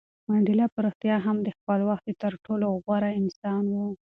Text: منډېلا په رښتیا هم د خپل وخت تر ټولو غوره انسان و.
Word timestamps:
منډېلا 0.27 0.65
په 0.73 0.79
رښتیا 0.85 1.15
هم 1.25 1.37
د 1.43 1.49
خپل 1.57 1.79
وخت 1.89 2.05
تر 2.23 2.33
ټولو 2.45 2.65
غوره 2.83 3.09
انسان 3.21 3.63
و. 3.73 3.75